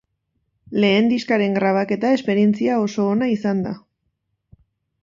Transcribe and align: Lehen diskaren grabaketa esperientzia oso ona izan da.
Lehen 0.83 1.09
diskaren 1.11 1.53
grabaketa 1.59 2.15
esperientzia 2.17 2.79
oso 2.87 3.07
ona 3.13 3.31
izan 3.37 3.65
da. 3.69 3.77